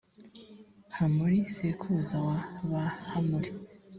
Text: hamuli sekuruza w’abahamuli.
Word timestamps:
hamuli 0.95 1.39
sekuruza 1.55 2.17
w’abahamuli. 2.25 3.49